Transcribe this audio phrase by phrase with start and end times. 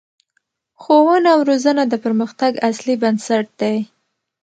[0.81, 3.77] ښوونه او روزنه د پرمختګ اصلي بنسټ دی